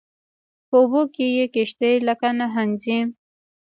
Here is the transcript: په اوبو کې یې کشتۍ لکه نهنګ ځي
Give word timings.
په 0.67 0.75
اوبو 0.81 1.01
کې 1.13 1.25
یې 1.37 1.45
کشتۍ 1.55 1.93
لکه 2.07 2.27
نهنګ 2.39 2.71
ځي 2.83 2.99